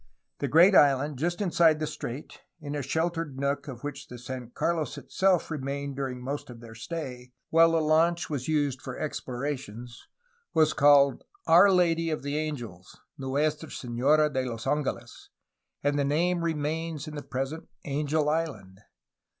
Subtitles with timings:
[0.39, 4.49] The great island just inside the strait, in a sheltered nook of which the San
[4.49, 10.07] Carlos itself remained during most of their stay (while the launch was used for explorations),
[10.55, 15.29] was called ''Our Lady of the Angels'^ (Nuestra Senora de los Angeles),
[15.83, 18.79] and the name remains in the present "Angel Island."